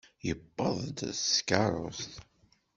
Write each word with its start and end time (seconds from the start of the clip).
Yewweḍ-d 0.27 0.99
s 1.19 1.21
tkeṛṛust. 1.35 2.13